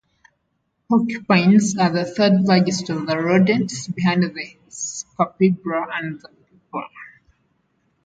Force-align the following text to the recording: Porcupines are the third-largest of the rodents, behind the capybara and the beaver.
Porcupines 0.89 1.77
are 1.77 1.91
the 1.91 2.05
third-largest 2.05 2.89
of 2.89 3.05
the 3.05 3.19
rodents, 3.19 3.87
behind 3.87 4.23
the 4.23 5.05
capybara 5.15 5.89
and 5.95 6.19
the 6.19 6.29
beaver. 6.29 6.87